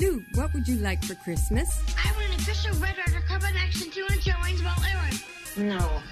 [0.00, 1.80] Lou, what would you like for Christmas?
[1.96, 5.70] I want an official Red Undercover Action 2 inch Wayne's Ball Aaron.
[5.70, 6.02] No.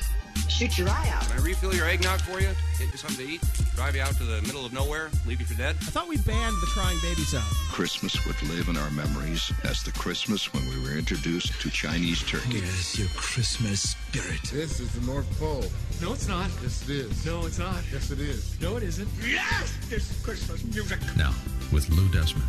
[0.48, 1.22] Shoot your eye out.
[1.28, 2.48] Can I refill your eggnog for you?
[2.78, 3.42] Get you something to eat?
[3.76, 5.10] Drive you out to the middle of nowhere?
[5.26, 5.76] Leave you for dead?
[5.80, 7.44] I thought we banned the crying baby sound.
[7.70, 12.22] Christmas would live in our memories as the Christmas when we were introduced to Chinese
[12.22, 12.60] turkey.
[12.62, 14.42] Oh, yes, your Christmas spirit.
[14.44, 15.64] This is the North Pole.
[16.00, 16.48] No, it's not.
[16.62, 17.26] Yes, it is.
[17.26, 17.82] No, it's not.
[17.92, 18.58] Yes, it is.
[18.62, 19.08] No, it isn't.
[19.26, 19.76] Yes!
[19.90, 21.00] This is Christmas music.
[21.18, 21.34] Now,
[21.70, 22.46] with Lou Desmond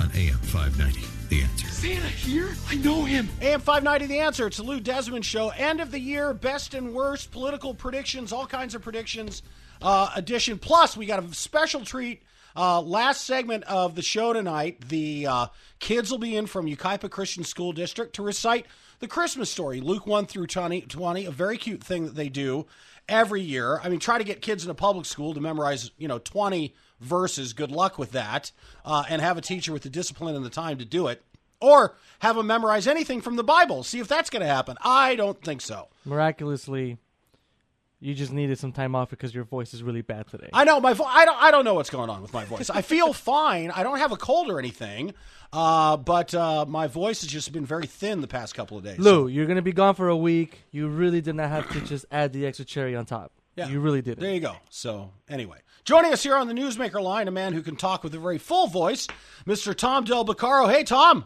[0.00, 1.06] on AM 590.
[1.28, 1.66] The answer.
[1.68, 2.54] Santa here?
[2.68, 3.28] I know him.
[3.40, 4.46] AM 590 The Answer.
[4.46, 5.48] It's the Lou Desmond Show.
[5.50, 9.42] End of the year, best and worst, political predictions, all kinds of predictions
[9.82, 10.58] uh, edition.
[10.58, 12.22] Plus, we got a special treat.
[12.56, 15.46] Uh, last segment of the show tonight, the uh,
[15.78, 18.66] kids will be in from Yucaipa Christian School District to recite
[19.00, 22.66] the Christmas story, Luke 1 through 20, 20, a very cute thing that they do
[23.08, 23.78] every year.
[23.82, 26.74] I mean, try to get kids in a public school to memorize, you know, 20
[27.00, 27.52] verses.
[27.52, 28.52] Good luck with that.
[28.84, 31.22] Uh, and have a teacher with the discipline and the time to do it.
[31.60, 33.82] Or have them memorize anything from the Bible.
[33.82, 34.76] See if that's going to happen.
[34.82, 35.88] I don't think so.
[36.04, 36.98] Miraculously,
[37.98, 40.50] you just needed some time off because your voice is really bad today.
[40.52, 42.68] I know my vo- I don't I don't know what's going on with my voice.
[42.68, 43.70] I feel fine.
[43.70, 45.14] I don't have a cold or anything.
[45.52, 48.98] Uh, but uh, my voice has just been very thin the past couple of days.
[48.98, 50.64] Lou, you're going to be gone for a week.
[50.72, 53.32] You really did not have to just add the extra cherry on top.
[53.56, 53.68] Yeah.
[53.68, 54.18] You really did.
[54.18, 54.56] There you go.
[54.68, 58.14] So, anyway, joining us here on the Newsmaker line, a man who can talk with
[58.14, 59.08] a very full voice,
[59.46, 59.74] Mr.
[59.74, 60.70] Tom Del Beccaro.
[60.70, 61.24] Hey, Tom.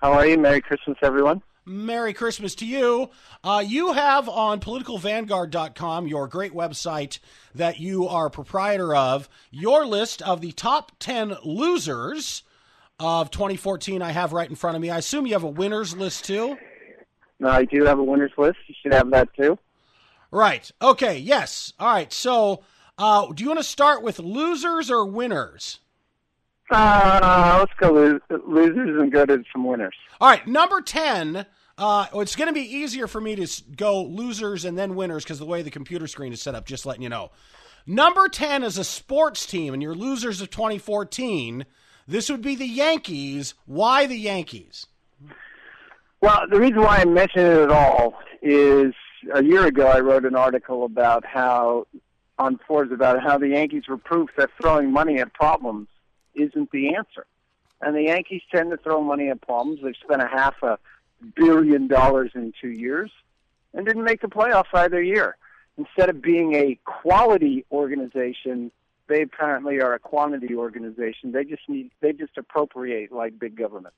[0.00, 0.38] How are you?
[0.38, 1.42] Merry Christmas, everyone.
[1.64, 3.10] Merry Christmas to you.
[3.44, 7.18] Uh, you have on politicalvanguard.com, your great website
[7.54, 12.42] that you are proprietor of, your list of the top 10 losers
[12.98, 14.02] of 2014.
[14.02, 14.90] I have right in front of me.
[14.90, 16.56] I assume you have a winners list too?
[17.38, 18.58] No, I do have a winners list.
[18.66, 19.58] You should have that too.
[20.32, 20.68] Right.
[20.80, 21.18] Okay.
[21.18, 21.74] Yes.
[21.78, 22.12] All right.
[22.12, 22.64] So,
[22.98, 25.78] uh, do you want to start with losers or winners?
[26.70, 29.94] Uh, let's go lo- losers and go to some winners.
[30.20, 30.44] All right.
[30.48, 31.44] Number 10.
[31.76, 35.38] Uh, it's going to be easier for me to go losers and then winners because
[35.38, 37.30] the way the computer screen is set up, just letting you know.
[37.86, 41.64] Number 10 is a sports team, and your losers of 2014.
[42.06, 43.54] This would be the Yankees.
[43.66, 44.86] Why the Yankees?
[46.20, 48.94] Well, the reason why I'm mentioning it at all is
[49.32, 51.86] a year ago I wrote an article about how
[52.38, 55.88] on Forbes about how the Yankees were proof that throwing money at problems
[56.34, 57.26] isn't the answer.
[57.80, 59.80] And the Yankees tend to throw money at problems.
[59.82, 60.78] They've spent a half a
[61.34, 63.10] billion dollars in two years
[63.74, 65.36] and didn't make the playoffs either year.
[65.78, 68.70] Instead of being a quality organization,
[69.08, 71.32] they apparently are a quantity organization.
[71.32, 73.94] They just need they just appropriate like big government.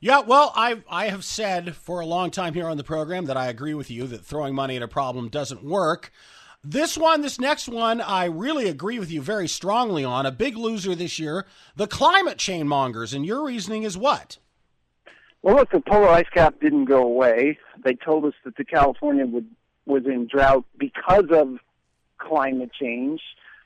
[0.00, 3.36] Yeah, well, I I have said for a long time here on the program that
[3.36, 6.12] I agree with you that throwing money at a problem doesn't work.
[6.62, 10.24] This one, this next one, I really agree with you very strongly on.
[10.24, 14.38] A big loser this year, the climate chain mongers, and your reasoning is what?
[15.42, 17.58] Well, look, the polar ice cap didn't go away.
[17.82, 19.48] They told us that the California would
[19.84, 21.58] was in drought because of
[22.18, 23.20] climate change.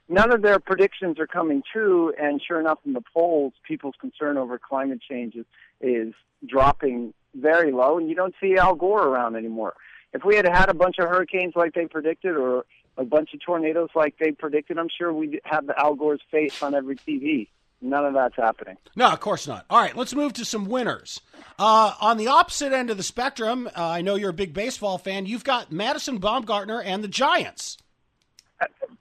[0.08, 4.36] None of their predictions are coming true, and sure enough, in the polls, people's concern
[4.36, 5.46] over climate change is,
[5.82, 6.14] is
[6.46, 9.74] dropping very low, and you don't see Al Gore around anymore.
[10.12, 12.64] If we had had a bunch of hurricanes like they predicted, or
[12.96, 16.62] a bunch of tornadoes like they predicted, I'm sure we'd have the Al Gore's face
[16.62, 17.48] on every TV.
[17.80, 18.76] None of that's happening.
[18.94, 19.64] No, of course not.
[19.68, 21.20] All right, let's move to some winners.
[21.58, 24.98] Uh, on the opposite end of the spectrum, uh, I know you're a big baseball
[24.98, 25.26] fan.
[25.26, 27.78] You've got Madison Bumgarner and the Giants.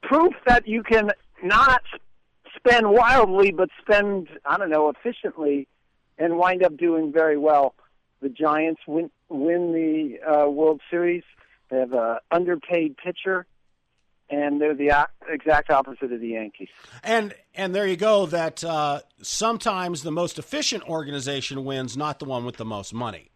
[0.02, 1.12] Proof that you can
[1.44, 1.84] not
[2.56, 5.68] spend wildly, but spend, I don't know, efficiently
[6.18, 7.76] and wind up doing very well.
[8.22, 11.24] The Giants win, win the uh, World Series.
[11.70, 13.46] They have an underpaid pitcher,
[14.30, 16.70] and they're the exact opposite of the Yankees.
[17.04, 18.26] And and there you go.
[18.26, 23.32] That uh, sometimes the most efficient organization wins, not the one with the most money.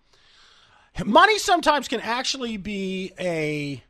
[1.04, 3.84] Money sometimes can actually be a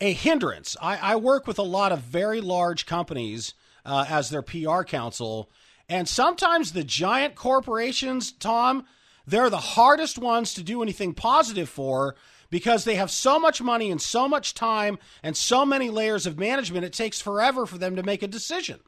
[0.00, 0.76] a hindrance.
[0.82, 5.48] I, I work with a lot of very large companies uh, as their PR counsel,
[5.88, 8.84] and sometimes the giant corporations, Tom,
[9.26, 12.16] they're the hardest ones to do anything positive for
[12.50, 16.38] because they have so much money and so much time and so many layers of
[16.38, 16.84] management.
[16.84, 18.80] It takes forever for them to make a decision.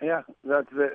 [0.00, 0.92] Yeah, that's the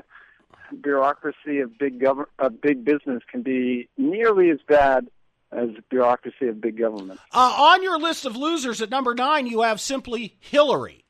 [0.81, 5.07] bureaucracy of big government, of big business can be nearly as bad
[5.51, 7.19] as the bureaucracy of big government.
[7.31, 11.05] Uh, on your list of losers at number nine, you have simply Hillary.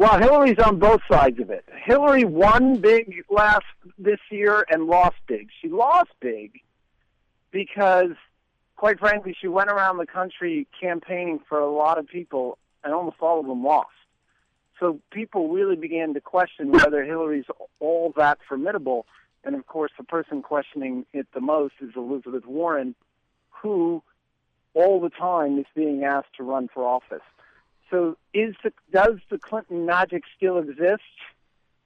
[0.00, 1.62] Well, Hillary's on both sides of it.
[1.84, 3.66] Hillary won big last
[3.98, 5.50] this year and lost big.
[5.60, 6.58] She lost big
[7.50, 8.12] because,
[8.76, 13.18] quite frankly, she went around the country campaigning for a lot of people, and almost
[13.20, 13.90] all of them lost.
[14.78, 17.44] So people really began to question whether Hillary's
[17.78, 19.04] all that formidable.
[19.44, 22.94] And of course, the person questioning it the most is Elizabeth Warren,
[23.50, 24.02] who
[24.72, 27.20] all the time is being asked to run for office.
[27.90, 31.02] So, is the, does the Clinton magic still exist?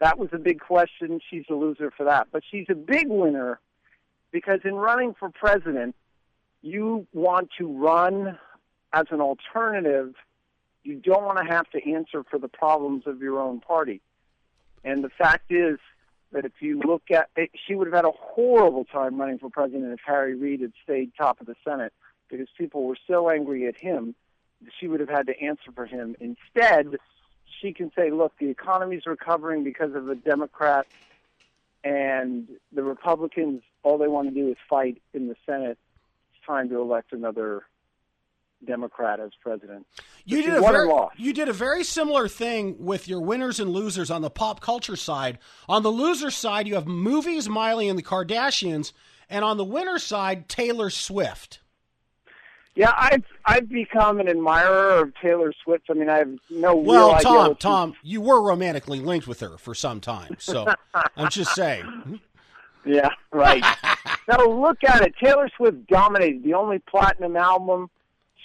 [0.01, 1.21] That was a big question.
[1.31, 2.29] She's a loser for that.
[2.31, 3.61] But she's a big winner
[4.33, 5.95] because in running for president,
[6.61, 8.39] you want to run
[8.93, 10.15] as an alternative.
[10.83, 14.03] You don't want to have to answer for the problems of your own party.
[14.83, 15.79] And the fact is
[16.33, 19.49] that if you look at it, she would have had a horrible time running for
[19.49, 21.93] president if Harry Reid had stayed top of the Senate
[22.29, 24.15] because people were so angry at him
[24.79, 26.17] she would have had to answer for him.
[26.21, 26.97] Instead,
[27.61, 30.89] she can say, look, the economy's recovering because of the Democrats
[31.83, 35.79] and the Republicans, all they want to do is fight in the Senate.
[36.35, 37.65] It's time to elect another
[38.65, 39.87] Democrat as president.
[40.25, 44.11] You did, a very, you did a very similar thing with your winners and losers
[44.11, 45.39] on the pop culture side.
[45.69, 48.93] On the loser side, you have movies, Miley and the Kardashians,
[49.29, 51.61] and on the winner side, Taylor Swift.
[52.75, 55.85] Yeah, I've I've become an admirer of Taylor Swift.
[55.91, 59.57] I mean, I have no well, real Tom, Tom, you were romantically linked with her
[59.59, 60.67] for some time, so
[61.17, 62.21] I'm just saying.
[62.85, 63.65] Yeah, right.
[64.29, 65.15] now look at it.
[65.23, 67.91] Taylor Swift dominated the only platinum album.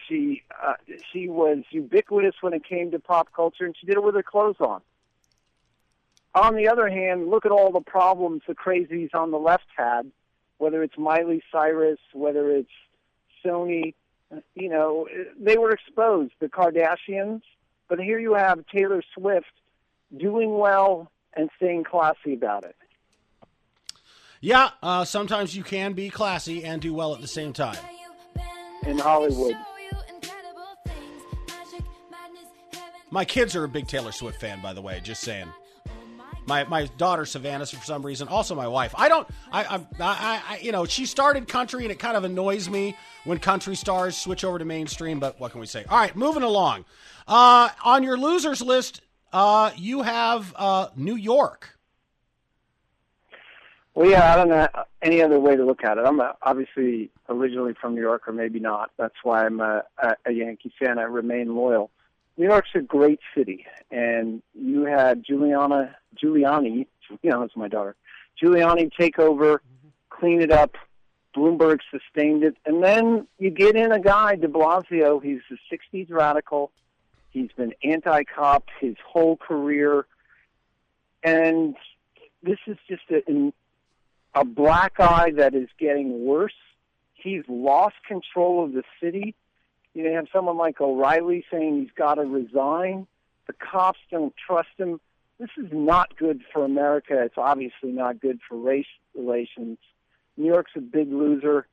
[0.08, 0.74] She uh,
[1.12, 4.24] she was ubiquitous when it came to pop culture, and she did it with her
[4.24, 4.81] clothes on.
[6.36, 10.12] On the other hand, look at all the problems the crazies on the left had,
[10.60, 12.70] whether it's Miley Cyrus, whether it's
[13.44, 13.96] Sony
[14.56, 15.08] you know,
[15.40, 17.42] they were exposed, the Kardashians.
[17.88, 19.52] But here you have Taylor Swift
[20.16, 22.76] doing well and staying classy about it.
[24.42, 27.78] Yeah, uh, sometimes you can be classy and do well at the same time.
[28.84, 29.56] In Hollywood.
[33.12, 35.52] My kids are a big Taylor Swift fan, by the way, just saying.
[36.50, 38.96] My my daughter Savannah for some reason, also my wife.
[38.98, 39.28] I don't.
[39.51, 42.98] I, I I I you know she started country and it kind of annoys me
[43.24, 45.19] when country stars switch over to mainstream.
[45.19, 45.86] But what can we say?
[45.88, 46.86] All right, moving along.
[47.28, 49.01] Uh, on your losers list,
[49.31, 51.78] uh, you have uh, New York.
[53.94, 54.68] Well, yeah, I don't know
[55.04, 56.06] any other way to look at it.
[56.06, 58.90] I'm obviously originally from New York, or maybe not.
[58.98, 59.84] That's why I'm a,
[60.25, 60.98] a Yankee fan.
[60.98, 61.92] I remain loyal.
[62.40, 67.98] New York's a great city, and you had Giuliana, Giuliani, Giuliana's my daughter,
[68.42, 69.62] Giuliani take over,
[70.10, 70.76] clean it up.
[71.36, 75.22] Bloomberg sustained it, and then you get in a guy, De Blasio.
[75.22, 76.72] He's a '60s radical.
[77.30, 80.08] He's been anti-cop his whole career,
[81.24, 81.76] and
[82.42, 83.52] this is just a,
[84.34, 86.56] a black eye that is getting worse.
[87.14, 89.36] He's lost control of the city
[89.94, 93.08] you have someone like O'Reilly saying he's got to resign.
[93.48, 95.00] The cops don't trust him.
[95.40, 97.22] This is not good for America.
[97.24, 99.78] It's obviously not good for race relations.
[100.38, 101.66] New York's a big loser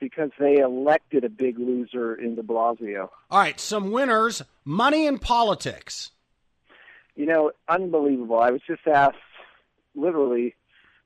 [0.00, 3.08] because they elected a big loser in de Blasio.
[3.30, 4.42] All right, some winners.
[4.64, 6.12] Money in politics.
[7.16, 8.38] You know, unbelievable.
[8.38, 9.16] I was just asked
[9.94, 10.54] literally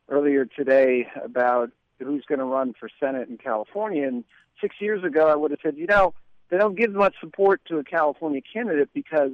[0.09, 4.07] earlier today about who's going to run for Senate in California.
[4.07, 4.25] And
[4.61, 6.13] six years ago, I would have said, you know,
[6.53, 9.31] they don't give much support to a California candidate because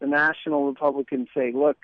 [0.00, 1.76] the national Republicans say, look,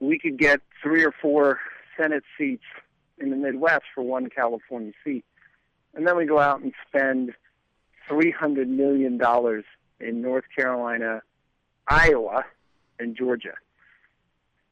[0.00, 1.60] we could get three or four
[1.94, 2.64] Senate seats
[3.18, 5.26] in the Midwest for one California seat.
[5.94, 7.34] And then we go out and spend
[8.10, 9.20] $300 million
[10.00, 11.20] in North Carolina,
[11.86, 12.46] Iowa,
[12.98, 13.54] and Georgia.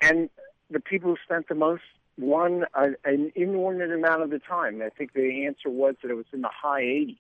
[0.01, 0.31] And
[0.71, 1.83] the people who spent the most
[2.17, 4.81] won an inordinate amount of the time.
[4.81, 7.19] I think the answer was that it was in the high 80s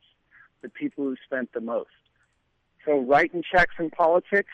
[0.64, 1.90] the people who spent the most.
[2.84, 4.50] So writing checks in politics,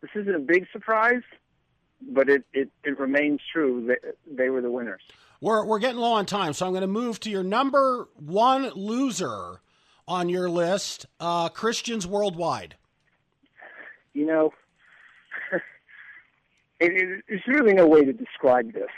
[0.00, 1.22] this isn't a big surprise,
[2.00, 5.00] but it, it, it remains true that they were the winners.
[5.40, 8.70] We're, we're getting low on time, so I'm going to move to your number one
[8.74, 9.60] loser
[10.06, 12.76] on your list, uh, Christians worldwide.
[14.12, 14.52] You know,
[16.80, 18.90] it, it, there's really no way to describe this.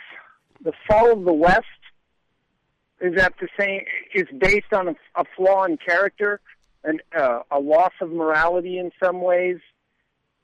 [0.62, 1.64] The fall of the West
[3.00, 3.82] is that the same
[4.14, 6.40] is based on a, a flaw in character
[6.84, 9.58] and uh, a loss of morality in some ways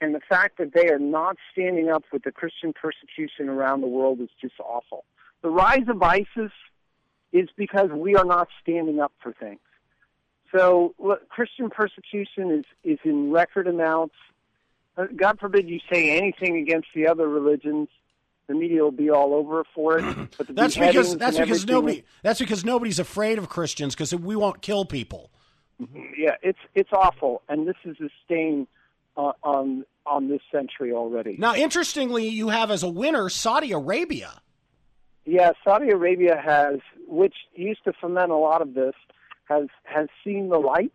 [0.03, 3.87] and the fact that they are not standing up with the Christian persecution around the
[3.87, 5.05] world is just awful.
[5.43, 6.51] The rise of ISIS
[7.33, 9.61] is because we are not standing up for things.
[10.55, 14.17] So look, Christian persecution is, is in record amounts.
[14.97, 17.89] Uh, God forbid you say anything against the other religions
[18.47, 20.05] the media will be all over for it.
[20.39, 24.63] But that's because that's because nobody that's because nobody's afraid of Christians because we won't
[24.63, 25.31] kill people.
[25.81, 26.01] Mm-hmm.
[26.17, 28.67] Yeah, it's it's awful, and this is a stain
[29.17, 31.37] on on, on this century already.
[31.39, 34.41] Now, interestingly, you have as a winner Saudi Arabia.
[35.25, 38.95] Yeah, Saudi Arabia has, which used to foment a lot of this,
[39.45, 40.93] has has seen the light.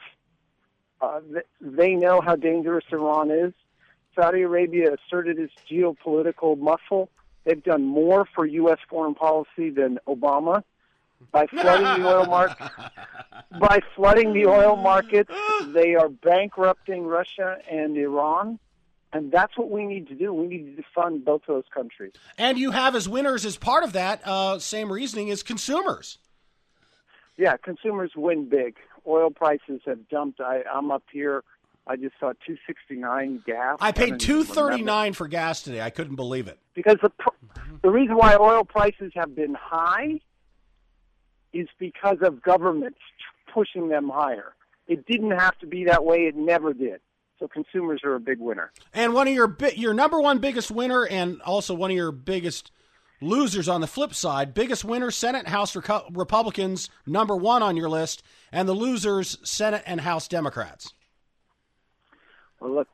[0.99, 1.21] Uh,
[1.61, 3.53] they know how dangerous Iran is.
[4.15, 7.09] Saudi Arabia asserted its geopolitical muscle.
[7.47, 8.79] They've done more for U.S.
[8.89, 10.63] foreign policy than Obama
[11.31, 12.71] by flooding the oil market.
[13.57, 15.31] By flooding the oil markets,
[15.67, 18.59] they are bankrupting Russia and Iran.
[19.13, 20.33] And that's what we need to do.
[20.33, 22.11] We need to fund both those countries.
[22.37, 26.17] And you have as winners, as part of that uh, same reasoning, is consumers.
[27.37, 28.75] Yeah, consumers win big.
[29.07, 30.41] Oil prices have dumped.
[30.41, 31.45] I, I'm up here.
[31.87, 33.77] I just saw 269 gas.
[33.79, 35.81] I paid 239 for gas today.
[35.81, 36.59] I couldn't believe it.
[36.75, 37.11] Because the
[37.81, 40.19] the reason why oil prices have been high
[41.53, 42.99] is because of governments
[43.53, 44.53] pushing them higher.
[44.87, 46.25] It didn't have to be that way.
[46.27, 46.99] It never did.
[47.39, 48.71] So consumers are a big winner.
[48.93, 52.71] And one of your your number one biggest winner, and also one of your biggest
[53.21, 54.53] losers on the flip side.
[54.53, 59.37] Biggest winner, Senate and House Reco- Republicans, number one on your list, and the losers,
[59.43, 60.93] Senate and House Democrats.
[62.59, 62.87] Well, look,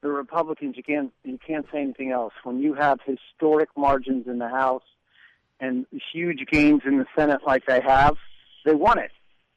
[0.00, 2.32] the Republicans, you can't you can't say anything else.
[2.42, 4.84] When you have historic margins in the House
[5.60, 8.16] and huge gains in the Senate like they have,
[8.64, 9.12] they won it.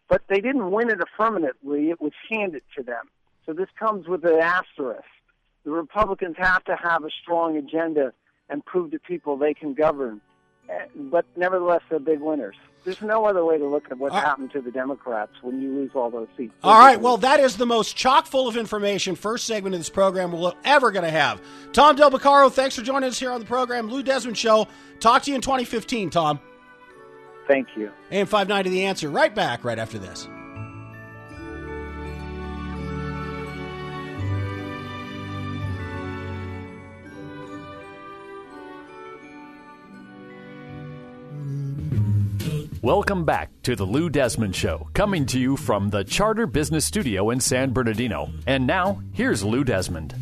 [0.10, 3.10] But they didn't win it affirmatively; it was handed to them.
[3.46, 5.04] So this comes with an asterisk.
[5.64, 8.14] The Republicans have to have a strong agenda
[8.50, 10.22] and prove to people they can govern.
[10.96, 12.56] But nevertheless, they're big winners.
[12.84, 15.74] There's no other way to look at what uh, happened to the Democrats when you
[15.74, 16.54] lose all those seats.
[16.64, 19.90] All right, well, that is the most chock full of information first segment of this
[19.90, 21.42] program we're ever going to have.
[21.74, 23.90] Tom Del Beccaro, thanks for joining us here on the program.
[23.90, 24.68] Lou Desmond Show.
[25.02, 26.40] Talk to you in 2015, Tom.
[27.48, 27.92] Thank you.
[28.12, 29.10] AM 590 The Answer.
[29.10, 30.28] Right back right after this.
[42.88, 47.32] Welcome back to the Lou Desmond Show, coming to you from the Charter Business Studio
[47.32, 48.30] in San Bernardino.
[48.46, 50.16] And now, here's Lou Desmond.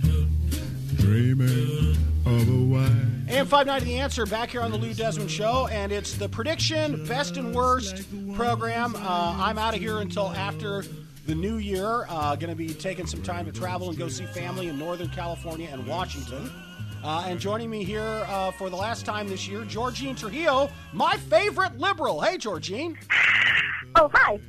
[0.96, 1.96] Dreaming
[2.26, 6.16] of a AM 590 The Answer back here on the Lou Desmond Show, and it's
[6.16, 8.04] the prediction best and worst
[8.34, 8.96] program.
[8.96, 10.84] Uh, I'm out of here until after
[11.28, 12.08] the new year.
[12.10, 15.10] Uh, Going to be taking some time to travel and go see family in Northern
[15.10, 16.50] California and Washington.
[17.06, 21.16] Uh, and joining me here uh, for the last time this year, Georgine Trujillo, my
[21.18, 22.20] favorite liberal.
[22.20, 22.98] Hey, Georgine.
[23.94, 24.40] Oh, hi.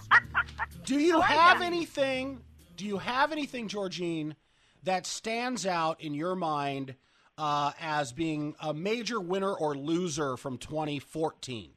[0.86, 2.40] do you have anything?
[2.78, 4.36] Do you have anything, Georgine,
[4.84, 6.94] that stands out in your mind
[7.36, 11.72] uh, as being a major winner or loser from 2014?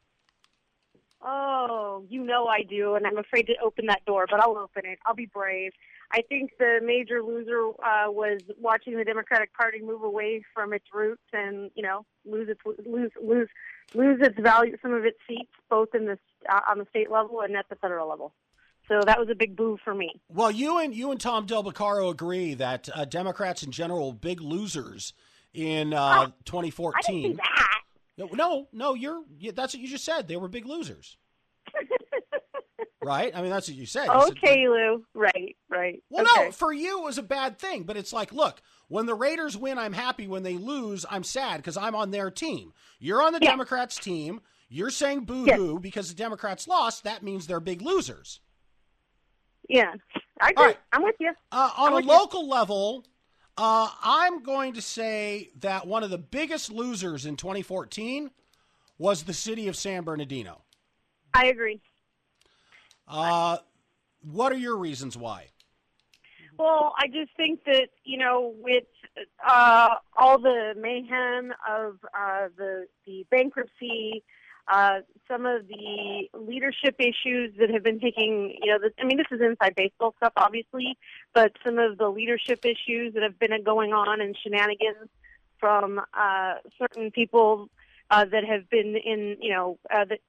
[1.21, 4.85] Oh, you know I do, and I'm afraid to open that door, but I'll open
[4.85, 4.97] it.
[5.05, 5.73] I'll be brave.
[6.11, 10.85] I think the major loser uh, was watching the Democratic Party move away from its
[10.93, 13.49] roots and you know lose its lose lose
[13.93, 16.17] lose its value, some of its seats, both in the
[16.49, 18.33] uh, on the state level and at the federal level.
[18.87, 20.21] So that was a big boo for me.
[20.29, 24.41] Well, you and you and Tom Del Beccaro agree that uh, Democrats in general big
[24.41, 25.13] losers
[25.53, 26.93] in uh, 2014.
[26.95, 27.81] I didn't that.
[28.17, 30.27] No, no, you're that's what you just said.
[30.27, 31.17] They were big losers.
[33.05, 33.31] Right?
[33.35, 34.07] I mean, that's what you said.
[34.07, 35.05] You okay, said, Lou.
[35.13, 36.03] Right, right.
[36.09, 36.45] Well, okay.
[36.45, 39.55] no, for you it was a bad thing, but it's like, look, when the Raiders
[39.55, 40.27] win, I'm happy.
[40.27, 42.73] When they lose, I'm sad because I'm on their team.
[42.99, 43.51] You're on the yeah.
[43.51, 44.41] Democrats' team.
[44.69, 45.79] You're saying boo hoo yeah.
[45.79, 47.03] because the Democrats lost.
[47.03, 48.39] That means they're big losers.
[49.69, 49.93] Yeah,
[50.41, 50.65] I agree.
[50.65, 50.77] Right.
[50.91, 51.31] I'm with you.
[51.51, 52.49] Uh, on a local you.
[52.49, 53.05] level,
[53.57, 58.31] uh, I'm going to say that one of the biggest losers in 2014
[58.97, 60.61] was the city of San Bernardino.
[61.33, 61.81] I agree.
[63.07, 63.57] Uh,
[64.21, 65.47] what are your reasons why?
[66.57, 68.85] Well, I just think that you know, with
[69.45, 74.23] uh, all the mayhem of uh, the the bankruptcy,
[74.67, 79.17] uh, some of the leadership issues that have been taking, you know, this, I mean,
[79.17, 80.97] this is inside baseball stuff, obviously,
[81.33, 85.09] but some of the leadership issues that have been going on and shenanigans
[85.59, 87.69] from uh, certain people
[88.09, 90.19] uh, that have been in, you know, uh, that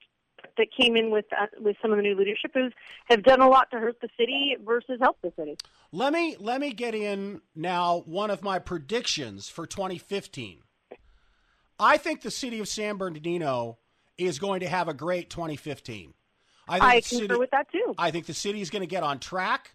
[0.56, 2.70] that came in with uh, with some of the new leadership who
[3.06, 5.56] have done a lot to hurt the city versus help the city.
[5.92, 10.58] Let me let me get in now one of my predictions for 2015.
[11.78, 13.78] I think the city of San Bernardino
[14.16, 16.14] is going to have a great 2015.
[16.68, 17.94] I, think I concur city, with that too.
[17.98, 19.74] I think the city is going to get on track.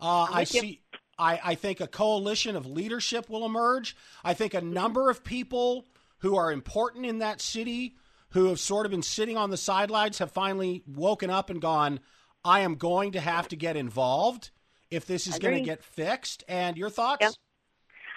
[0.00, 0.82] Uh, I see.
[1.18, 3.96] I, I think a coalition of leadership will emerge.
[4.22, 5.86] I think a number of people
[6.18, 7.96] who are important in that city
[8.30, 12.00] who have sort of been sitting on the sidelines have finally woken up and gone,
[12.44, 14.50] I am going to have to get involved
[14.90, 16.44] if this is going to get fixed.
[16.48, 17.22] And your thoughts?
[17.22, 17.32] Yep.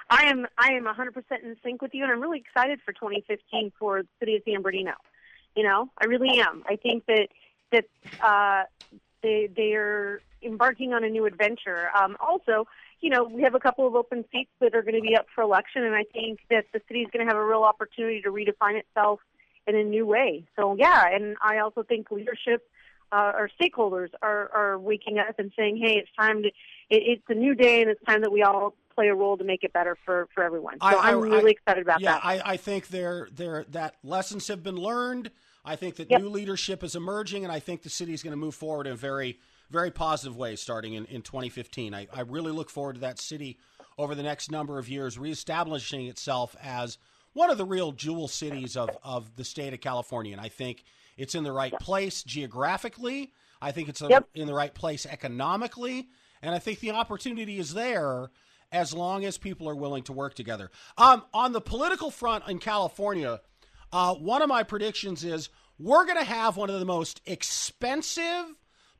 [0.10, 3.72] I am I am 100% in sync with you, and I'm really excited for 2015
[3.78, 4.94] for the city of San Bernardino.
[5.56, 6.64] You know, I really am.
[6.68, 7.28] I think that
[7.72, 7.86] that
[8.22, 8.64] uh,
[9.22, 11.90] they they are embarking on a new adventure.
[11.96, 12.68] Um, also,
[13.02, 15.28] you know, we have a couple of open seats that are going to be up
[15.34, 18.22] for election, and I think that the city is going to have a real opportunity
[18.22, 19.20] to redefine itself
[19.70, 20.46] in a new way.
[20.56, 22.68] So yeah, and I also think leadership.
[23.12, 26.50] Uh, our stakeholders are, are waking up and saying, "Hey, it's time to.
[26.50, 26.54] It,
[26.90, 29.64] it's a new day, and it's time that we all play a role to make
[29.64, 32.26] it better for, for everyone." So I, am really excited about yeah, that.
[32.26, 35.32] I, I think there there that lessons have been learned.
[35.66, 36.22] I think that Yep.
[36.22, 38.94] new leadership is emerging, and I think the city is going to move forward in
[38.94, 41.94] a very very positive way starting in, in 2015.
[41.94, 43.58] I, I really look forward to that city
[43.98, 46.98] over the next number of years reestablishing itself as
[47.34, 50.32] one of the real jewel cities of, of the state of California.
[50.34, 50.84] And I think
[51.18, 53.32] it's in the right place geographically.
[53.62, 54.30] I think it's Yep.
[54.34, 56.10] in the right place economically.
[56.42, 58.32] And I think the opportunity is there
[58.72, 60.72] as long as people are willing to work together.
[60.98, 63.42] Um, on the political front in California,
[63.92, 68.46] uh, one of my predictions is we're going to have one of the most expensive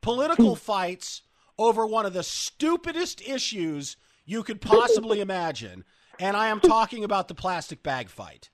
[0.02, 1.22] political fights
[1.58, 5.84] over one of the stupidest issues you could possibly imagine.
[6.20, 8.50] And I am talking about the plastic bag fight.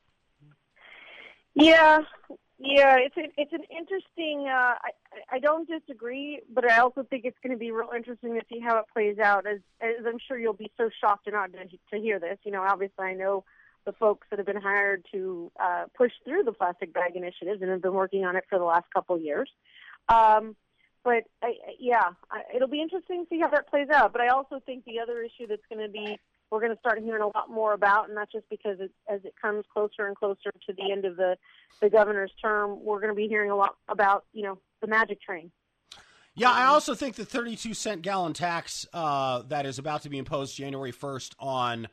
[1.56, 2.02] Yeah,
[2.60, 4.48] yeah, it's a, it's an interesting.
[4.48, 4.92] Uh, I
[5.32, 8.60] I don't disagree, but I also think it's going to be real interesting to see
[8.60, 9.48] how it plays out.
[9.48, 12.38] As as I'm sure you'll be so shocked and odd to, hear this.
[12.44, 13.44] You know, obviously I know
[13.86, 17.70] the folks that have been hired to uh, push through the plastic bag initiatives and
[17.72, 19.50] have been working on it for the last couple of years.
[20.10, 20.56] Um,
[21.04, 24.12] but I- yeah, I, it'll be interesting to see how that plays out.
[24.12, 26.20] But I also think the other issue that's going to be
[26.56, 29.20] we're going to start hearing a lot more about, and that's just because it, as
[29.26, 31.36] it comes closer and closer to the end of the
[31.82, 35.22] the governor's term, we're going to be hearing a lot about you know the magic
[35.22, 35.52] train.
[36.34, 40.18] Yeah, I also think the 32 cent gallon tax uh, that is about to be
[40.18, 41.88] imposed January 1st on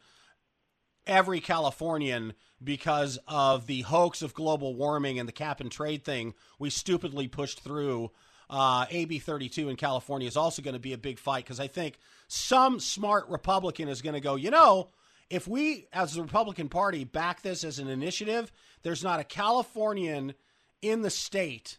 [1.09, 6.35] every Californian because of the hoax of global warming and the cap and trade thing
[6.61, 8.13] we stupidly pushed through.
[8.55, 11.69] Uh, AB 32 in California is also going to be a big fight because I
[11.69, 11.99] think
[12.29, 14.91] some smart Republican is going to go, you know,
[15.31, 20.35] if we, as the Republican Party, back this as an initiative, there's not a Californian
[20.83, 21.79] in the state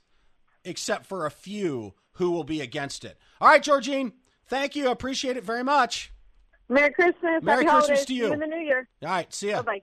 [0.65, 3.19] except for a few who will be against it.
[3.39, 4.13] All right, Georgine,
[4.47, 4.89] thank you.
[4.89, 6.11] I appreciate it very much.
[6.69, 7.43] Merry Christmas.
[7.43, 8.05] Merry Happy Christmas holidays.
[8.05, 8.25] to you.
[8.27, 8.87] See in the new year.
[9.03, 9.61] All right, see ya.
[9.61, 9.81] Bye bye.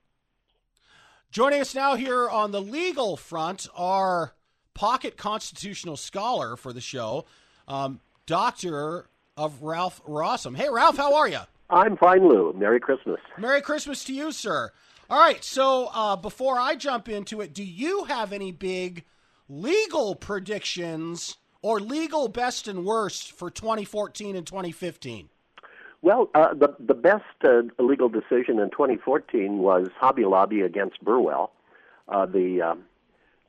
[1.30, 4.34] Joining us now here on the legal front, our
[4.80, 7.26] pocket constitutional scholar for the show,
[7.68, 9.04] um, Doctor
[9.36, 10.56] of Ralph Rossum.
[10.56, 11.40] Hey, Ralph, how are you?
[11.68, 12.54] I'm fine, Lou.
[12.54, 13.20] Merry Christmas.
[13.36, 14.70] Merry Christmas to you, sir.
[15.10, 19.04] All right, so uh, before I jump into it, do you have any big
[19.50, 25.28] legal predictions or legal best and worst for 2014 and 2015?
[26.00, 31.52] Well, uh, the the best uh, legal decision in 2014 was Hobby Lobby against Burwell,
[32.08, 32.84] uh, the um,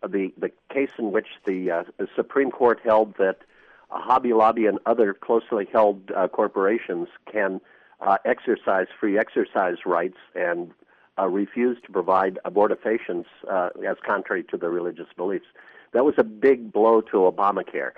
[0.08, 3.40] the the case in which the, uh, the Supreme Court held that
[3.90, 7.62] uh, Hobby Lobby and other closely held uh, corporations can
[8.00, 10.72] uh, exercise free exercise rights and
[11.20, 15.46] uh, refuse to provide abortifacients uh, as contrary to their religious beliefs.
[15.94, 17.92] That was a big blow to Obamacare.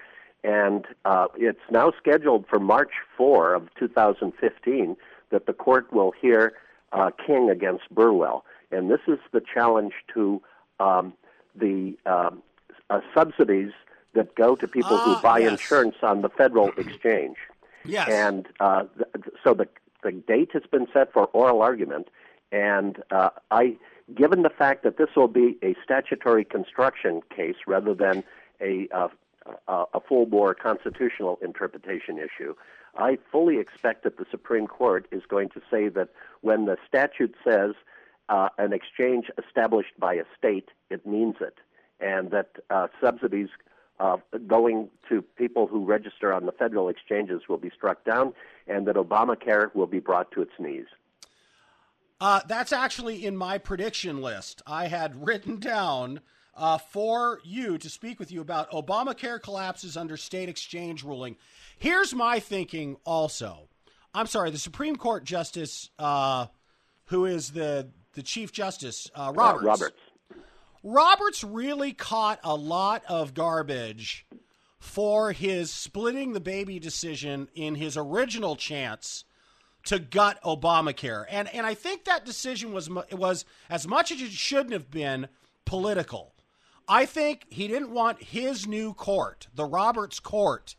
[0.44, 4.98] And uh, it's now scheduled for March 4 of 2015
[5.30, 6.54] that the court will hear
[6.92, 8.44] uh, King against Burwell.
[8.72, 10.42] And this is the challenge to
[10.80, 11.14] um,
[11.56, 12.42] the um,
[12.90, 13.72] uh, subsidies
[14.14, 15.52] that go to people Ah, who buy yes.
[15.52, 17.38] insurance on the federal exchange.
[17.86, 18.08] Yes.
[18.10, 19.68] And uh, th- so the
[20.04, 22.10] the date has been set for oral argument,
[22.52, 23.78] and uh, I,
[24.14, 28.24] given the fact that this will be a statutory construction case rather than
[28.62, 29.08] a uh,
[29.68, 32.54] a, a full bore constitutional interpretation issue,
[32.98, 36.10] I fully expect that the Supreme Court is going to say that
[36.42, 37.72] when the statute says
[38.30, 41.58] uh, an exchange established by a state, it means it,
[42.00, 43.50] and that uh, subsidies
[44.00, 48.34] uh, going to people who register on the federal exchanges will be struck down,
[48.68, 50.88] and that Obamacare will be brought to its knees.
[52.20, 54.62] Uh, that's actually in my prediction list.
[54.66, 56.22] I had written down
[56.56, 61.36] uh, for you to speak with you about Obamacare collapses under state exchange ruling.
[61.78, 63.68] Here's my thinking also.
[64.14, 66.48] I'm sorry, the Supreme Court Justice, uh,
[67.06, 69.64] who is the, the Chief Justice, uh, Roberts.
[69.64, 69.96] Uh, Roberts.
[70.84, 74.26] Roberts really caught a lot of garbage
[74.80, 79.24] for his splitting the baby decision in his original chance
[79.86, 81.26] to gut Obamacare.
[81.30, 85.28] And and I think that decision was was as much as it shouldn't have been
[85.66, 86.34] political.
[86.88, 90.76] I think he didn't want his new court, the Roberts court,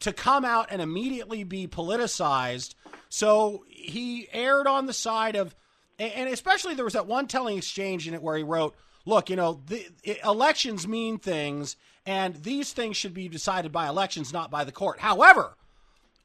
[0.00, 2.74] to come out and immediately be politicized.
[3.10, 5.54] So he erred on the side of,
[5.98, 9.36] and especially there was that one telling exchange in it where he wrote, "Look, you
[9.36, 9.86] know, the,
[10.24, 15.00] elections mean things, and these things should be decided by elections, not by the court."
[15.00, 15.56] However,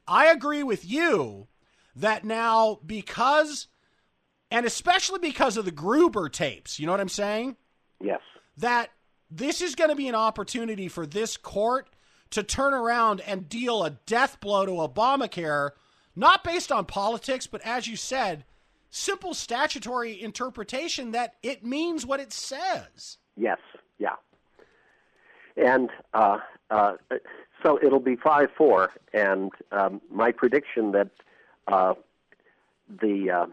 [0.06, 1.48] I agree with you
[1.94, 3.68] that now because,
[4.50, 7.56] and especially because of the Gruber tapes, you know what I'm saying?
[8.00, 8.20] Yes.
[8.56, 8.90] That
[9.30, 11.88] this is going to be an opportunity for this court
[12.30, 15.70] to turn around and deal a death blow to Obamacare,
[16.16, 18.44] not based on politics, but as you said,
[18.90, 23.18] simple statutory interpretation that it means what it says.
[23.36, 23.58] Yes,
[23.98, 24.16] yeah.
[25.56, 26.38] And uh,
[26.70, 26.94] uh,
[27.62, 31.10] so it'll be 5 4, and um, my prediction that
[31.68, 31.94] uh,
[33.00, 33.46] the uh,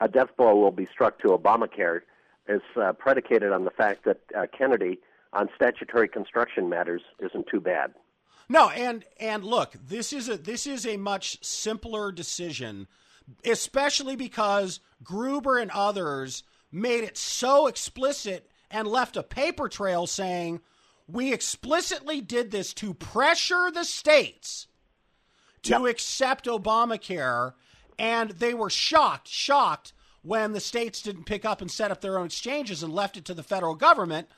[0.00, 2.00] a death blow will be struck to Obamacare
[2.48, 4.98] is uh, predicated on the fact that uh, Kennedy
[5.32, 7.94] on statutory construction matters isn't too bad.
[8.48, 12.88] No, and and look, this is a this is a much simpler decision,
[13.44, 20.60] especially because Gruber and others made it so explicit and left a paper trail saying
[21.06, 24.66] we explicitly did this to pressure the states
[25.62, 25.82] to yep.
[25.86, 27.52] accept Obamacare
[27.98, 32.18] and they were shocked, shocked when the states didn't pick up and set up their
[32.18, 34.28] own exchanges and left it to the federal government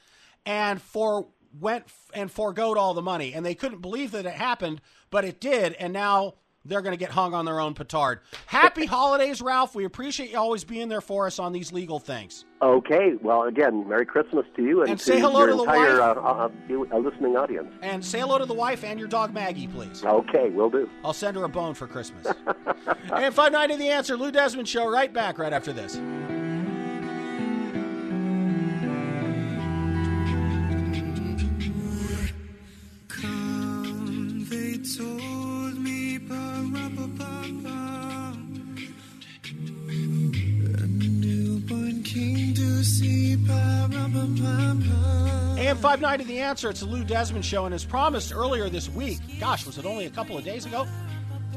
[0.45, 1.29] and for
[1.61, 5.41] went and foregoed all the money and they couldn't believe that it happened but it
[5.41, 8.21] did and now they're going to get hung on their own petard.
[8.47, 9.75] Happy holidays, Ralph.
[9.75, 12.45] We appreciate you always being there for us on these legal things.
[12.63, 13.13] Okay.
[13.21, 16.15] Well, again, Merry Christmas to you and, and to say hello your to the entire
[16.15, 16.51] wife.
[16.71, 17.73] Uh, uh, listening audience.
[17.83, 20.05] And say hello to the wife and your dog Maggie, please.
[20.05, 20.89] Okay, we'll do.
[21.05, 22.27] I'll send her a bone for Christmas.
[23.13, 26.01] and 590 The Answer, Lou Desmond Show, right back right after this.
[45.85, 46.71] 590 The Answer.
[46.71, 50.07] It's the Lou Desmond Show, and as promised earlier this week, gosh, was it only
[50.07, 50.87] a couple of days ago?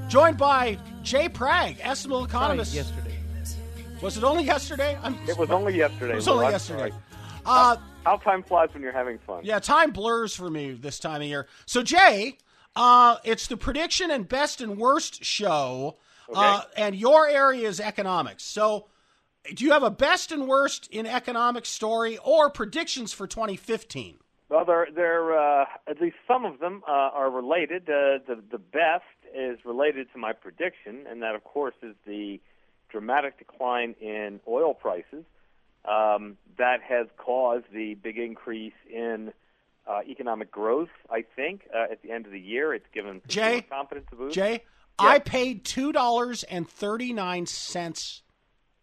[0.10, 2.74] Joined by Jay Prag, estimable economist.
[2.74, 3.18] Sorry, yesterday.
[4.02, 5.00] Was it only yesterday?
[5.02, 6.12] I'm, it was only yesterday.
[6.12, 6.92] It was only I'm yesterday.
[7.46, 9.46] Uh, how time flies when you're having fun.
[9.46, 11.48] Yeah, time blurs for me this time of year.
[11.66, 12.38] So, Jay,
[12.76, 16.38] uh, it's the prediction and best and worst show, okay.
[16.38, 18.44] uh, and your area is economics.
[18.44, 18.88] So,
[19.54, 24.18] do you have a best and worst in economic story or predictions for 2015?
[24.50, 27.84] Well, they're, they're uh, at least some of them uh, are related.
[27.84, 29.04] Uh, the the best
[29.36, 32.40] is related to my prediction, and that, of course, is the
[32.90, 35.26] dramatic decline in oil prices
[35.84, 39.34] um, that has caused the big increase in
[39.86, 40.90] uh, economic growth.
[41.10, 44.36] I think uh, at the end of the year, it's given Jay confidence a boost.
[44.36, 44.52] Jay,
[45.02, 45.08] yeah.
[45.08, 48.22] I paid two dollars and thirty nine cents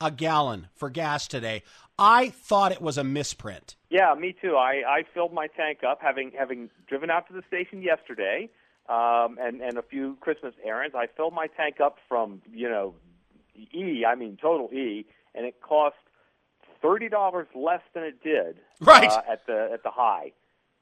[0.01, 1.63] a gallon for gas today.
[1.99, 3.77] I thought it was a misprint.
[3.91, 4.57] Yeah, me too.
[4.57, 8.51] I, I filled my tank up, having having driven out to the station yesterday,
[8.89, 10.97] um, and and a few Christmas errands.
[10.97, 12.95] I filled my tank up from you know
[13.57, 15.97] E, I mean total E, and it cost
[16.83, 20.33] thirty dollars less than it did right uh, at the at the high.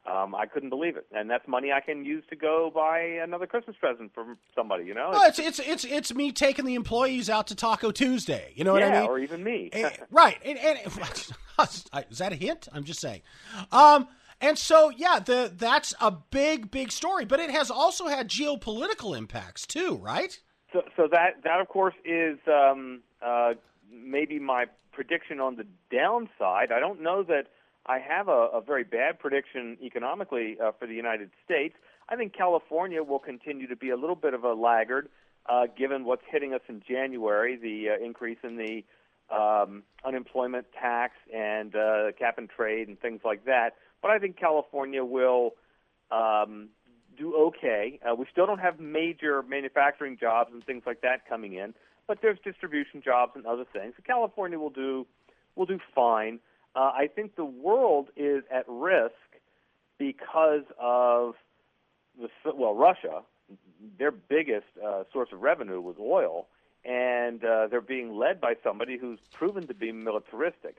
[0.04, 3.46] Um, I couldn't believe it, and that's money I can use to go buy another
[3.46, 4.84] Christmas present for somebody.
[4.84, 8.52] You know, well, it's it's it's it's me taking the employees out to Taco Tuesday.
[8.56, 9.08] You know yeah, what I mean?
[9.08, 9.70] or even me.
[9.72, 10.38] Eh, right?
[10.44, 10.78] And, and
[12.10, 12.66] is that a hint?
[12.72, 13.22] I'm just saying.
[13.70, 14.08] Um,
[14.40, 19.16] and so yeah, the that's a big big story, but it has also had geopolitical
[19.16, 20.36] impacts too, right?
[20.72, 23.54] So so that that of course is um, uh,
[23.88, 26.72] maybe my prediction on the downside.
[26.72, 27.46] I don't know that
[27.87, 31.75] I have a, a very bad prediction economically uh, for the United States.
[32.09, 35.09] I think California will continue to be a little bit of a laggard,
[35.49, 38.85] uh, given what's hitting us in January, the uh, increase in the
[39.35, 43.71] um, unemployment tax and uh, cap and trade and things like that.
[44.03, 45.53] But I think California will
[46.11, 46.68] um,
[47.16, 47.99] do okay.
[48.09, 51.75] Uh, we still don't have major manufacturing jobs and things like that coming in,
[52.07, 53.95] but there's distribution jobs and other things.
[53.97, 55.07] So California will do
[55.57, 56.40] will do fine.
[56.74, 59.12] Uh, I think the world is at risk
[59.98, 61.35] because of
[62.18, 63.22] the well, Russia.
[63.98, 66.46] Their biggest uh, source of revenue was oil,
[66.85, 70.76] and uh, they're being led by somebody who's proven to be militaristic.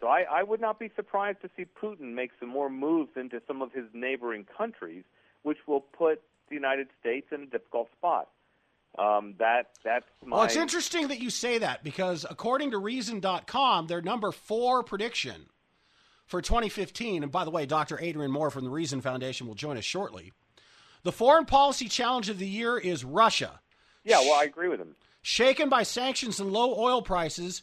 [0.00, 3.40] So I, I would not be surprised to see Putin make some more moves into
[3.46, 5.04] some of his neighboring countries,
[5.42, 8.28] which will put the United States in a difficult spot.
[8.98, 10.36] Um, that that's my.
[10.36, 15.46] Well, it's interesting that you say that because according to Reason.com, their number four prediction
[16.26, 17.98] for 2015, and by the way, Dr.
[18.00, 20.32] Adrian Moore from the Reason Foundation will join us shortly.
[21.02, 23.60] The foreign policy challenge of the year is Russia.
[24.04, 24.94] Yeah, well, I agree with him.
[25.22, 27.62] Shaken by sanctions and low oil prices,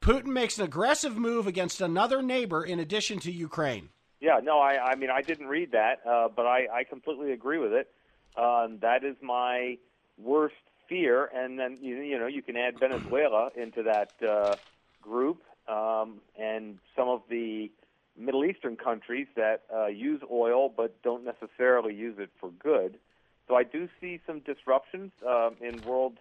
[0.00, 3.88] Putin makes an aggressive move against another neighbor in addition to Ukraine.
[4.20, 7.58] Yeah, no, I, I mean, I didn't read that, uh, but I, I completely agree
[7.58, 7.88] with it.
[8.36, 9.78] Um, that is my
[10.16, 10.54] worst
[10.88, 14.56] fear, and then you, you know you can add Venezuela into that uh,
[15.02, 17.70] group, um, and some of the
[18.16, 22.98] Middle Eastern countries that uh, use oil but don't necessarily use it for good.
[23.46, 26.18] So I do see some disruptions uh, in world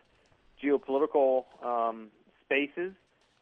[0.64, 2.08] geopolitical um,
[2.46, 2.94] spaces.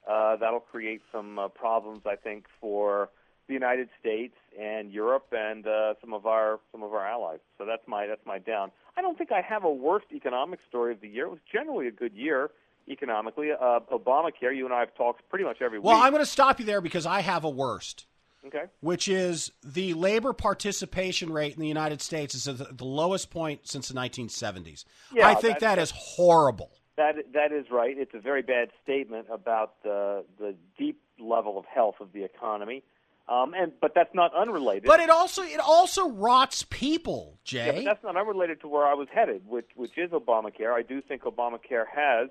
[0.10, 3.10] Uh, that'll create some uh, problems, I think, for
[3.48, 7.40] the United States and Europe and uh, some of our some of our allies.
[7.58, 8.72] So that's my that's my down.
[8.98, 11.26] I don't think I have a worst economic story of the year.
[11.26, 12.52] It was generally a good year
[12.88, 13.50] economically.
[13.52, 15.98] Uh, Obamacare, you and I have talked pretty much every Well, week.
[15.98, 18.06] Well, I'm going to stop you there because I have a worst.
[18.48, 18.66] Okay.
[18.82, 23.68] Which is the labor participation rate in the United States is at the- lowest point
[23.68, 24.86] since the 1970s.
[25.12, 26.70] Yeah, I think that- that is horrible.
[26.96, 27.98] That that is right.
[27.98, 32.84] It's a very bad statement about the the deep level of health of the economy.
[33.28, 34.84] Um, and but that's not unrelated.
[34.86, 37.84] But it also it also rots people, Yeah, but Jay.
[37.84, 40.74] that's not unrelated to where I was headed, which which is Obamacare.
[40.74, 42.30] I do think Obamacare has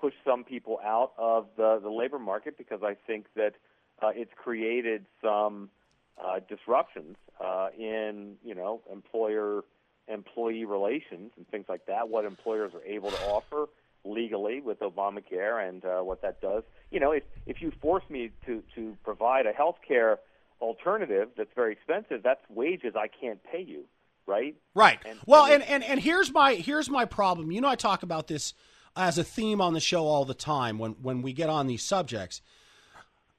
[0.00, 3.54] pushed some people out of the the labor market because I think that
[4.00, 5.70] uh, it's created some
[6.24, 9.64] uh, disruptions uh, in you know employer
[10.06, 12.08] employee relations and things like that.
[12.08, 13.66] What employers are able to offer
[14.04, 16.62] legally with Obamacare and uh, what that does.
[16.90, 20.18] You know, if if you force me to to provide a health care
[20.60, 23.84] alternative that's very expensive, that's wages I can't pay you,
[24.26, 24.54] right?
[24.74, 24.98] Right.
[25.04, 27.50] And- well, and and, and here's my here's my problem.
[27.50, 28.54] You know, I talk about this
[28.96, 31.82] as a theme on the show all the time when when we get on these
[31.82, 32.40] subjects.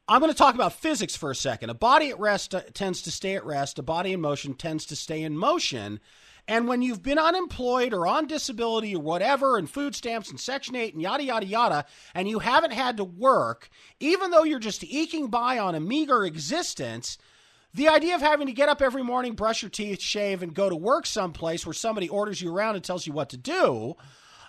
[0.08, 1.70] I'm going to talk about physics for a second.
[1.70, 3.78] A body at rest uh, tends to stay at rest.
[3.78, 6.00] A body in motion tends to stay in motion.
[6.50, 10.76] And when you've been unemployed or on disability or whatever, and food stamps and Section
[10.76, 11.86] 8 and yada, yada, yada,
[12.16, 16.26] and you haven't had to work, even though you're just eking by on a meager
[16.26, 17.20] existence,
[17.76, 20.68] the idea of having to get up every morning, brush your teeth, shave, and go
[20.68, 23.96] to work someplace where somebody orders you around and tells you what to do,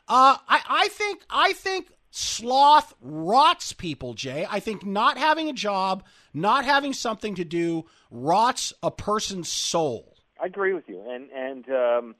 [0.08, 4.46] uh, I, I think I think sloth rots people, Jay.
[4.48, 10.09] I think not having a job, not having something to do, rots a person's soul.
[10.40, 12.14] I agree with you, and and um,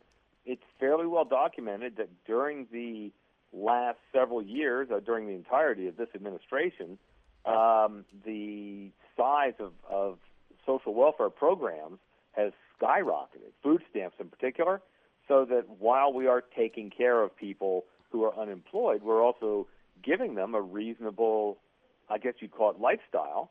[0.45, 3.13] it's fairly well documented that during the
[3.53, 6.99] last several years, uh, during the entirety of this administration,
[7.47, 10.19] um, the size of, of
[10.67, 11.99] social welfare programs
[12.33, 14.81] has skyrocketed, food stamps in particular,
[15.27, 19.67] so that while we are taking care of people who are unemployed, we're also
[20.03, 21.59] giving them a reasonable,
[22.09, 23.51] I guess you'd call it lifestyle.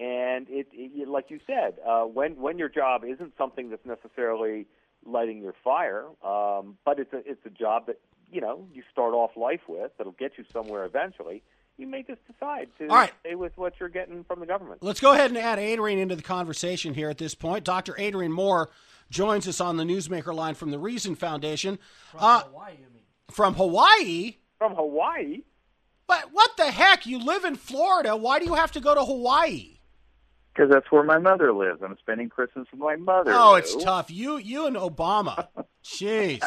[0.00, 4.66] And it, it like you said, uh, when when your job isn't something that's necessarily
[5.04, 8.00] lighting your fire, um, but it's a it's a job that
[8.32, 11.42] you know you start off life with that'll get you somewhere eventually.
[11.76, 13.12] You may just decide to All right.
[13.20, 14.82] stay with what you're getting from the government.
[14.82, 17.64] Let's go ahead and add Adrian into the conversation here at this point.
[17.64, 17.94] Dr.
[17.98, 18.70] Adrian Moore
[19.10, 21.78] joins us on the Newsmaker line from the Reason Foundation.
[22.10, 23.02] From Hawaii, you mean?
[23.30, 24.36] From Hawaii?
[24.58, 25.42] From Hawaii?
[26.06, 27.06] But what the heck?
[27.06, 28.16] You live in Florida.
[28.16, 29.79] Why do you have to go to Hawaii?
[30.60, 31.80] Because that's where my mother lives.
[31.82, 33.32] I'm spending Christmas with my mother.
[33.34, 34.10] Oh, it's tough.
[34.10, 35.48] You, you and Obama.
[35.84, 36.38] Jeez.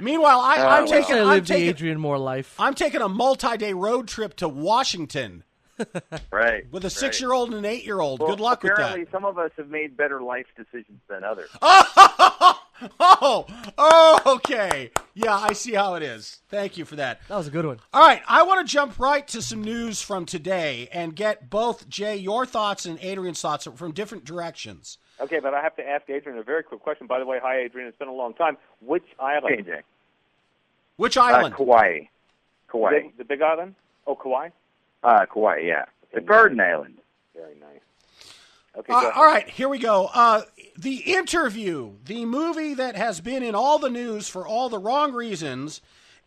[0.00, 0.92] Meanwhile, I, Uh, I'm well.
[0.92, 1.14] taking.
[1.14, 2.56] I I'm live the taking Adrian Moore life.
[2.58, 5.44] I'm taking a multi-day road trip to Washington
[6.32, 8.18] right with a six-year-old and an eight-year-old.
[8.18, 8.80] Well, Good luck with that.
[8.82, 11.50] apparently some of us have made better life decisions than others.
[13.00, 13.46] Oh,
[13.78, 14.90] oh, okay.
[15.14, 16.40] Yeah, I see how it is.
[16.48, 17.20] Thank you for that.
[17.28, 17.80] That was a good one.
[17.92, 21.88] All right, I want to jump right to some news from today and get both
[21.88, 24.98] Jay your thoughts and Adrian's thoughts from different directions.
[25.20, 27.06] Okay, but I have to ask Adrian a very quick question.
[27.06, 27.88] By the way, hi Adrian.
[27.88, 28.56] It's been a long time.
[28.80, 29.56] Which island?
[29.56, 29.80] Hey, Jay.
[30.96, 31.54] Which island?
[31.54, 32.00] Uh, Kauai.
[32.68, 32.90] Kauai.
[32.90, 33.74] The, the Big Island?
[34.06, 34.50] Oh, Kauai.
[35.02, 35.84] Uh, Kauai, yeah.
[36.12, 36.98] The Garden Island.
[37.34, 37.80] Very nice.
[38.76, 38.92] Okay.
[38.92, 40.08] Uh, all right, here we go.
[40.12, 40.42] Uh,
[40.78, 45.12] the interview, the movie that has been in all the news for all the wrong
[45.12, 45.80] reasons,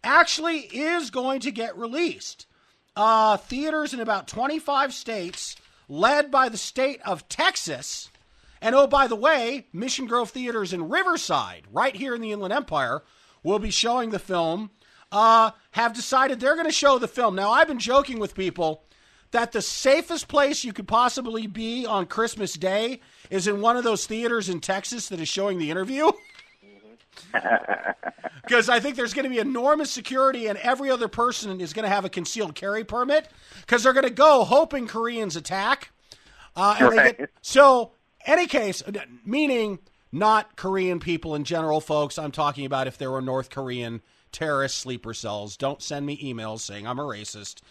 [0.03, 2.45] actually is going to get released.
[2.93, 5.55] Uh, theaters in about 25 states,
[5.87, 8.09] led by the state of Texas.
[8.61, 12.53] And oh, by the way, Mission Grove Theaters in Riverside, right here in the Inland
[12.53, 13.03] Empire,
[13.43, 14.69] will be showing the film.
[15.13, 17.35] Uh, have decided they're going to show the film.
[17.35, 18.83] Now, I've been joking with people
[19.31, 23.83] that the safest place you could possibly be on Christmas Day is in one of
[23.83, 26.11] those theaters in Texas that is showing the interview.
[28.43, 31.83] Because I think there's going to be enormous security, and every other person is going
[31.83, 33.29] to have a concealed carry permit
[33.61, 35.91] because they're going to go hoping Koreans attack.
[36.55, 37.17] Uh, Right.
[37.17, 37.91] get, so,
[38.25, 38.83] any case,
[39.23, 39.79] meaning
[40.11, 42.17] not Korean people in general, folks.
[42.17, 45.55] I'm talking about if there were North Korean terrorist sleeper cells.
[45.55, 47.61] Don't send me emails saying I'm a racist.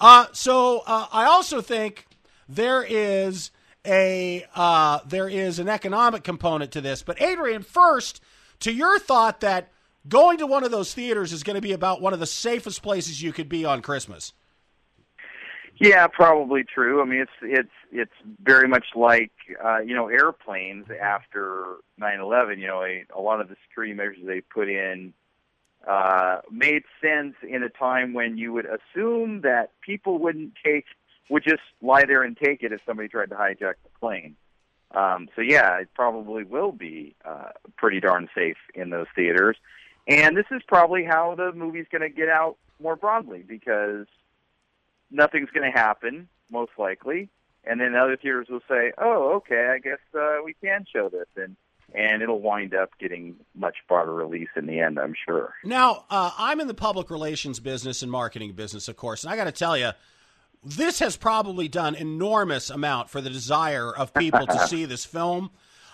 [0.00, 2.06] Uh, so uh, I also think
[2.48, 3.50] there is
[3.84, 7.02] a uh, there is an economic component to this.
[7.02, 8.20] But Adrian, first
[8.60, 9.70] to your thought that
[10.08, 12.82] going to one of those theaters is going to be about one of the safest
[12.82, 14.32] places you could be on Christmas.
[15.80, 17.00] Yeah, probably true.
[17.00, 19.30] I mean, it's it's it's very much like
[19.64, 22.58] uh, you know airplanes after nine eleven.
[22.58, 25.12] You know, a, a lot of the security measures they put in
[25.86, 30.84] uh, made sense in a time when you would assume that people wouldn't take
[31.30, 34.34] would just lie there and take it if somebody tried to hijack the plane.
[34.92, 39.56] Um, so yeah, it probably will be uh, pretty darn safe in those theaters.
[40.06, 44.06] And this is probably how the movie's going to get out more broadly because
[45.10, 47.28] nothing's going to happen, most likely.
[47.64, 51.26] And then other theaters will say, "Oh, okay, I guess uh, we can show this,"
[51.36, 51.56] and
[51.94, 55.54] and it'll wind up getting much broader release in the end, I'm sure.
[55.64, 59.36] Now, uh, I'm in the public relations business and marketing business, of course, and I
[59.36, 59.90] got to tell you,
[60.64, 65.50] this has probably done enormous amount for the desire of people to see this film.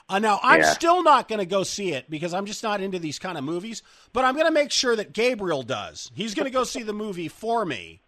[0.09, 0.73] Uh, now, I'm Yeah.
[0.73, 3.45] still not going to go see it because I'm just not into these kind of
[3.45, 6.11] movies, but I'm going to make sure that Gabriel does.
[6.15, 8.03] He's going to go see the movie for me,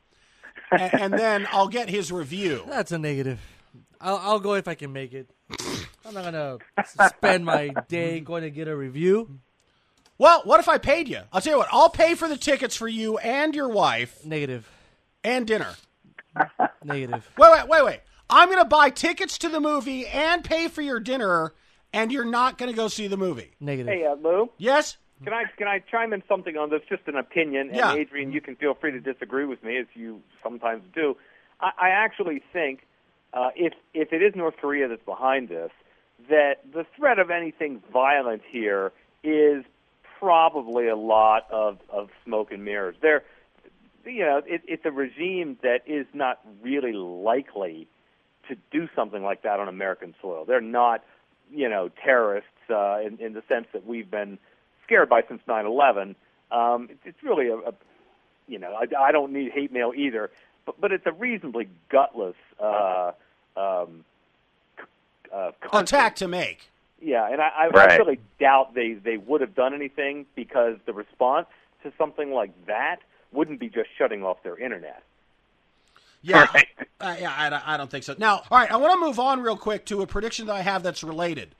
[0.73, 2.65] and, and then I'll get his review.
[2.69, 3.39] That's a negative.
[4.01, 5.31] I'll, I'll go if I can make it.
[6.07, 6.59] I'm not gonna
[7.09, 9.41] spend my day going to get a review.
[10.19, 11.21] Well, what if I paid you?
[11.33, 14.25] I'll tell you what, I'll pay for the tickets for you and your wife.
[14.25, 14.69] Negative.
[15.23, 15.75] And dinner.
[16.85, 17.29] Negative.
[17.39, 18.01] Wait, wait, wait, wait.
[18.29, 21.53] I'm going to buy tickets to the movie and pay for your dinner,
[21.93, 23.53] and you're not going to go see the movie.
[23.61, 23.93] Negative.
[23.93, 24.51] Hey, uh, Lou.
[24.59, 24.97] Yes.
[25.25, 26.83] Can I can I chime in something on this?
[26.89, 27.95] Just an opinion, and Yeah.
[27.95, 31.17] Adrian, you can feel free to disagree with me as you sometimes do.
[31.61, 32.81] I, I actually think
[33.33, 35.71] uh, if if it is North Korea that's behind this,
[36.29, 39.65] that the threat of anything violent here is
[40.19, 42.97] probably a lot of of smoke and mirrors.
[43.01, 43.23] There,
[44.05, 47.87] you know, it, it's a regime that is not really likely
[48.49, 50.45] to do something like that on American soil.
[50.45, 51.05] They're not,
[51.53, 54.39] you know, terrorists uh, in, in the sense that we've been
[54.85, 56.15] scared by since 9/11.
[56.51, 57.75] Um, it's, it's really a, a,
[58.47, 60.31] you know, I, I don't need hate mail either,
[60.65, 63.13] but but it's a reasonably gutless uh,
[63.57, 64.05] um,
[65.33, 65.51] uh.
[65.73, 66.71] Attack to make.
[67.01, 70.93] Yeah, and I, I, I really doubt they they would have done anything because the
[70.93, 71.47] response
[71.83, 72.97] to something like that
[73.33, 75.03] wouldn't be just shutting off their internet.
[76.23, 76.47] Yeah,
[77.01, 78.15] uh, yeah, I, don't- I don't think so.
[78.19, 80.63] Now, all right, I want to move on real quick to a prediction that I
[80.63, 81.55] have that's related.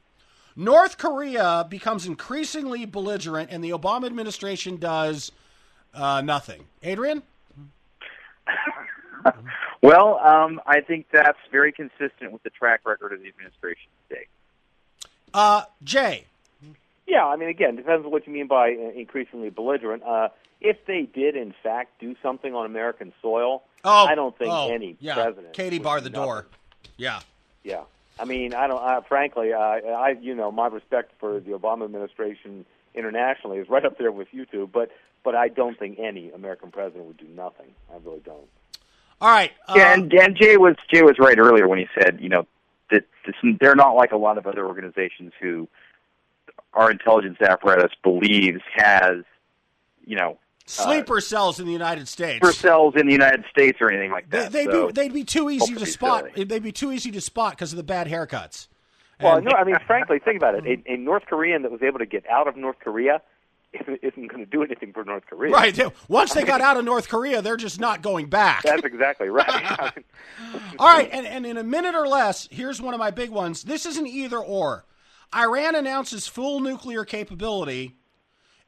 [0.57, 5.31] North Korea becomes increasingly belligerent, and the Obama administration does
[5.93, 6.65] uh, nothing.
[6.83, 7.23] Adrian,
[9.83, 14.27] Well, um, I think that's very consistent with the track record of the administration today.
[15.35, 16.25] uh, Jay,
[17.07, 20.03] Yeah, I mean, again, depends on what you mean by uh, increasingly belligerent.
[20.03, 20.29] Uh,
[20.61, 24.73] if they did, in fact, do something on American soil, Oh, I don't think oh,
[24.75, 25.15] any yeah.
[25.15, 25.53] president.
[25.53, 26.25] Katie would bar do the nothing.
[26.27, 26.47] door.
[26.97, 27.21] Yeah,
[27.63, 27.83] Yeah,
[28.19, 28.83] I mean, I don't.
[28.83, 33.85] I, frankly, I, I, you know, my respect for the Obama administration internationally is right
[33.85, 34.67] up there with you two.
[34.73, 34.91] But,
[35.23, 37.67] but I don't think any American president would do nothing.
[37.93, 38.49] I really don't.
[39.21, 39.53] All right.
[39.69, 42.47] Uh, yeah, and, and Jay was Jay was right earlier when he said, you know,
[42.91, 45.69] that this, they're not like a lot of other organizations who
[46.75, 49.25] our intelligence apparatus believes has,
[50.05, 52.47] you know, sleeper cells in the United States.
[52.47, 54.53] for cells in the United States or anything like that.
[54.53, 56.27] they'd so, be they'd be too easy to spot.
[56.35, 56.45] silly.
[56.45, 58.69] They'd be too easy to spot because of the bad haircuts.
[59.21, 60.67] Well, And- no, I mean, frankly, think about it.
[60.67, 63.23] A, a North Korean that was able to get out of North Korea
[63.81, 65.53] isn't, isn't going to do anything for North Korea.
[65.53, 65.79] Right.
[66.09, 68.63] Once they got out of North Korea, they're just not going back.
[68.63, 69.93] That's exactly right.
[70.79, 73.63] All right, and, and in a minute or less, here's one of my big ones.
[73.63, 74.85] This is an either or.
[75.35, 77.97] Iran announces full nuclear capability.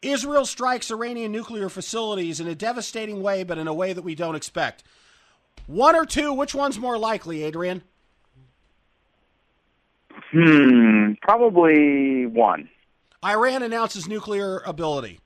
[0.02, 4.14] Israel strikes Iranian nuclear facilities in a devastating way, but in a way that we
[4.14, 4.84] don't expect.
[5.66, 7.82] One or two, which one's more likely, Adrian?
[10.30, 12.68] Hmm, probably one.
[13.24, 15.20] Iran announces nuclear ability.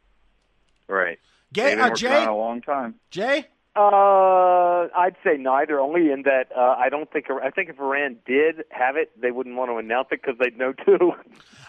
[0.88, 1.18] Right.
[1.52, 2.24] Gay, uh, Jay?
[2.24, 2.94] a long time.
[3.11, 3.46] Jay?
[3.74, 5.81] Uh, I'd say neither.
[5.81, 9.30] Only in that uh, I don't think I think if Iran did have it, they
[9.30, 11.12] wouldn't want to announce it because they'd know too.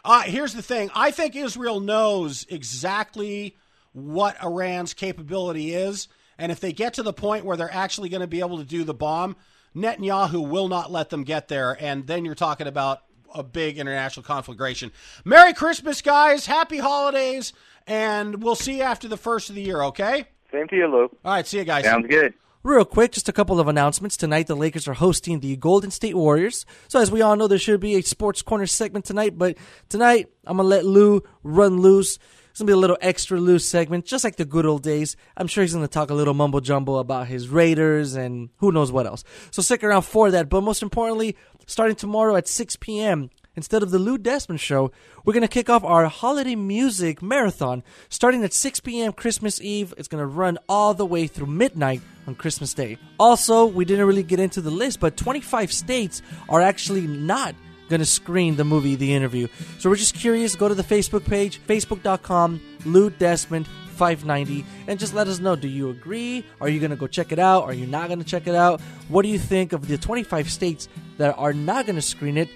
[0.03, 0.89] Uh, here's the thing.
[0.93, 3.55] I think Israel knows exactly
[3.93, 6.07] what Iran's capability is.
[6.37, 8.65] And if they get to the point where they're actually going to be able to
[8.65, 9.37] do the bomb,
[9.75, 11.77] Netanyahu will not let them get there.
[11.79, 13.03] And then you're talking about
[13.33, 14.91] a big international conflagration.
[15.25, 16.45] Merry Christmas, guys.
[16.45, 17.53] Happy holidays.
[17.87, 20.25] And we'll see you after the first of the year, okay?
[20.51, 21.03] Same to you, Lou.
[21.25, 21.45] All right.
[21.45, 21.83] See you guys.
[21.83, 22.33] Sounds good.
[22.63, 24.15] Real quick, just a couple of announcements.
[24.15, 26.65] Tonight, the Lakers are hosting the Golden State Warriors.
[26.87, 29.57] So, as we all know, there should be a Sports Corner segment tonight, but
[29.89, 32.19] tonight, I'm going to let Lou run loose.
[32.51, 35.17] It's going to be a little extra loose segment, just like the good old days.
[35.35, 38.71] I'm sure he's going to talk a little mumbo jumbo about his Raiders and who
[38.71, 39.25] knows what else.
[39.51, 40.47] So, stick around for that.
[40.47, 41.35] But most importantly,
[41.65, 44.91] starting tomorrow at 6 p.m., Instead of the Lou Desmond Show,
[45.23, 49.13] we're going to kick off our holiday music marathon starting at 6 p.m.
[49.13, 49.93] Christmas Eve.
[49.95, 52.97] It's going to run all the way through midnight on Christmas Day.
[53.19, 57.53] Also, we didn't really get into the list, but 25 states are actually not
[57.89, 59.47] going to screen the movie The Interview.
[59.77, 60.55] So we're just curious.
[60.55, 65.67] Go to the Facebook page, facebook.com, Lou Desmond 590 and just let us know do
[65.67, 68.25] you agree are you going to go check it out are you not going to
[68.25, 71.95] check it out what do you think of the 25 states that are not going
[71.95, 72.49] to screen it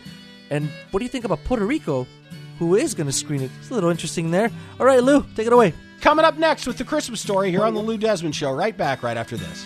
[0.50, 2.08] and what do you think about Puerto Rico,
[2.60, 3.52] who is going to screen it?
[3.60, 4.50] It's a little interesting there.
[4.80, 5.74] All right, Lou, take it away.
[6.02, 8.52] Coming up next with the Christmas story here on the Lou Desmond Show.
[8.52, 9.66] Right back right after this.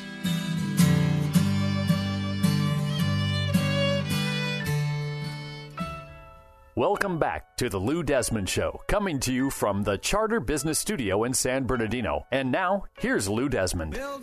[6.82, 11.26] Welcome back to the Lou Desmond Show, coming to you from the Charter Business Studio
[11.26, 12.26] in San Bernardino.
[12.32, 13.94] And now, here's Lou Desmond.
[13.94, 14.22] AM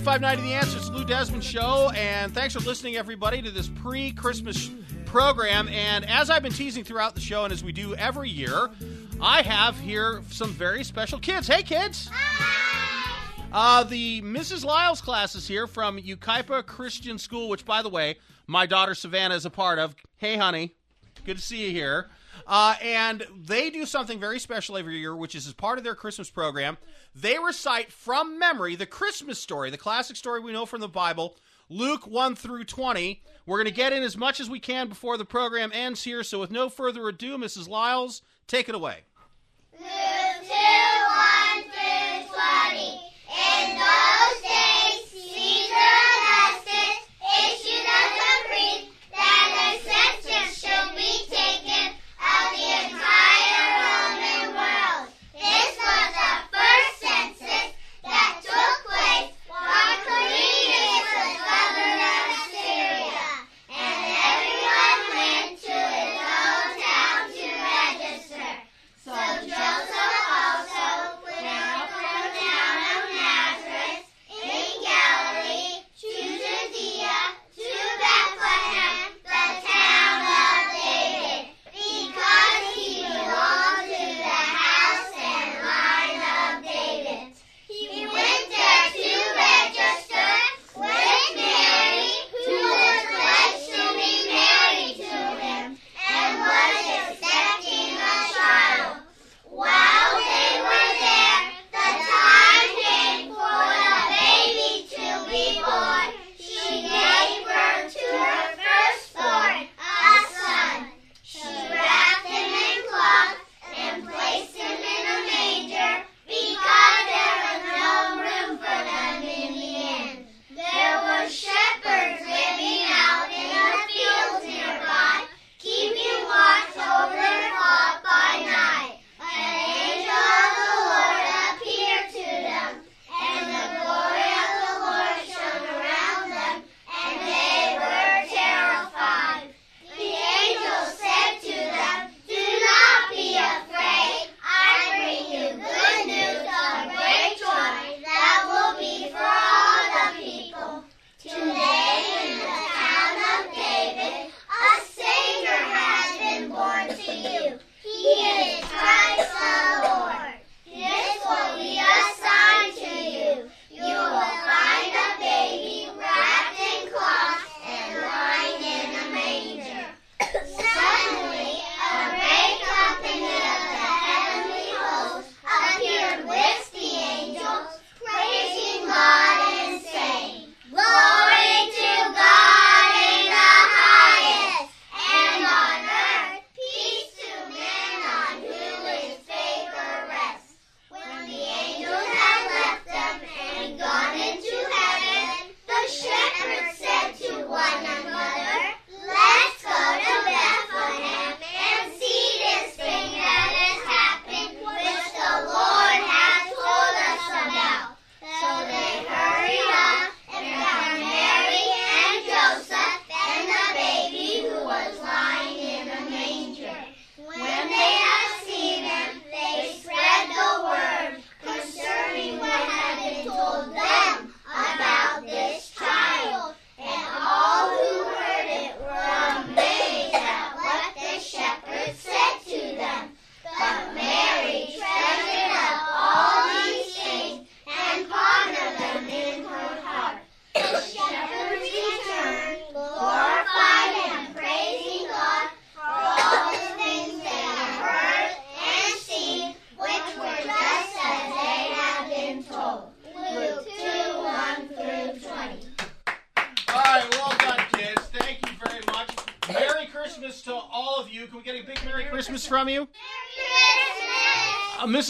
[0.00, 0.78] 590 The Answer.
[0.78, 4.72] It's Lou Desmond Show, and thanks for listening, everybody, to this pre Christmas
[5.04, 5.68] program.
[5.68, 8.68] And as I've been teasing throughout the show, and as we do every year,
[9.20, 11.46] I have here some very special kids.
[11.46, 12.10] Hey, kids!
[13.52, 14.64] Uh, the Mrs.
[14.64, 18.16] Lyles class is here from Yucaipa Christian School, which, by the way,
[18.46, 19.94] my daughter Savannah is a part of.
[20.16, 20.74] Hey, honey.
[21.24, 22.10] Good to see you here.
[22.46, 25.94] Uh, and they do something very special every year, which is as part of their
[25.94, 26.76] Christmas program.
[27.14, 31.36] They recite from memory the Christmas story, the classic story we know from the Bible,
[31.68, 33.22] Luke 1 through 20.
[33.46, 36.22] We're going to get in as much as we can before the program ends here.
[36.22, 37.68] So, with no further ado, Mrs.
[37.68, 38.98] Lyles, take it away.
[39.72, 42.34] Luke 2 1 through
[42.72, 43.05] 20.
[43.36, 44.85] In those days,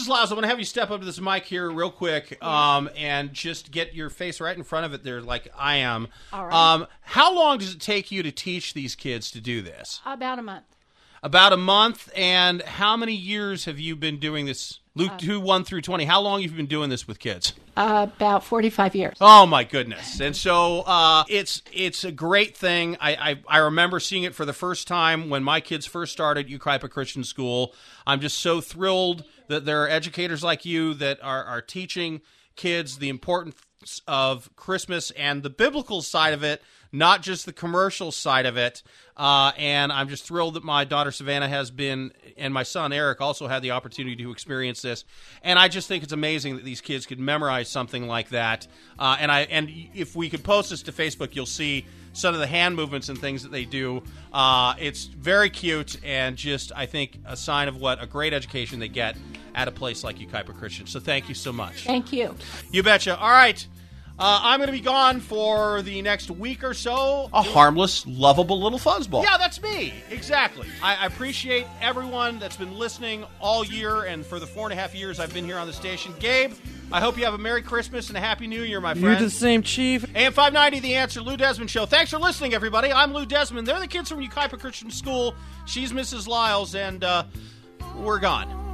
[0.07, 0.23] Mrs.
[0.23, 3.33] I'm going to have you step up to this mic here real quick um, and
[3.33, 6.07] just get your face right in front of it there, like I am.
[6.33, 6.53] All right.
[6.73, 10.01] Um, how long does it take you to teach these kids to do this?
[10.05, 10.65] About a month.
[11.23, 12.11] About a month.
[12.15, 14.79] And how many years have you been doing this?
[14.95, 16.05] Luke Uh, 2, 1 through 20.
[16.05, 17.53] How long have you been doing this with kids?
[17.75, 19.17] Uh, about 45 years.
[19.21, 20.19] Oh my goodness!
[20.19, 22.97] And so uh, it's it's a great thing.
[22.99, 26.49] I, I I remember seeing it for the first time when my kids first started
[26.49, 27.75] Yucaipa Christian School.
[28.07, 32.21] I'm just so thrilled that there are educators like you that are are teaching
[32.55, 33.55] kids the importance
[34.07, 38.81] of Christmas and the biblical side of it, not just the commercial side of it.
[39.15, 43.21] Uh, and I'm just thrilled that my daughter Savannah has been, and my son Eric
[43.21, 45.05] also had the opportunity to experience this.
[45.43, 48.67] And I just think it's amazing that these kids could memorize something like that.
[48.99, 51.85] Uh, and I and if we could post this to Facebook, you'll see
[52.17, 54.01] some of the hand movements and things that they do.
[54.33, 58.79] Uh, it's very cute and just I think a sign of what a great education
[58.79, 59.15] they get
[59.55, 60.87] at a place like Yucaipa Christian.
[60.87, 61.85] So thank you so much.
[61.85, 62.35] Thank you.
[62.71, 63.17] You betcha.
[63.17, 63.65] All right.
[64.19, 67.29] Uh, I'm going to be gone for the next week or so.
[67.33, 69.23] A harmless, lovable little fuzzball.
[69.23, 69.93] Yeah, that's me.
[70.09, 70.67] Exactly.
[70.81, 74.75] I, I appreciate everyone that's been listening all year and for the four and a
[74.81, 76.15] half years I've been here on the station.
[76.19, 76.53] Gabe,
[76.91, 79.03] I hope you have a Merry Christmas and a Happy New Year, my friend.
[79.05, 80.03] You're the same, Chief.
[80.15, 81.85] AM 590, The Answer, Lou Desmond Show.
[81.85, 82.91] Thanks for listening, everybody.
[82.91, 83.67] I'm Lou Desmond.
[83.67, 85.35] They're the kids from Yucaipa Christian School.
[85.67, 86.27] She's Mrs.
[86.27, 87.23] Lyles, and uh,
[87.97, 88.66] we're gone.